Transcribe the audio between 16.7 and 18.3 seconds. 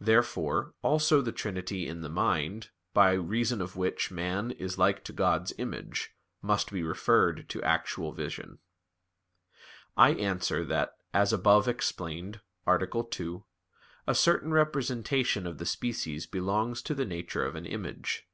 to the nature of an image.